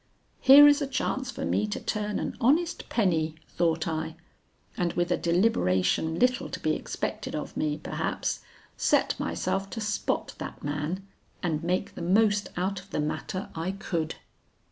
[0.39, 4.15] 'Here is a chance for me to turn an honest penny,' thought I,
[4.75, 8.39] and with a deliberation little to be expected of me, perhaps,
[8.75, 11.05] set myself to spot that man
[11.43, 14.15] and make the most out of the matter I could.